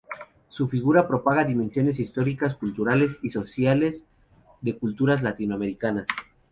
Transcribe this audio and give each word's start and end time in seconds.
Su 0.47 0.67
figura 0.67 1.07
propaga 1.07 1.43
dimensiones 1.43 1.99
históricas, 1.99 2.55
culturales 2.55 3.19
y 3.21 3.29
sociales 3.29 4.07
de 4.61 4.75
culturas 4.75 5.21
latinoamericanas. 5.21 6.07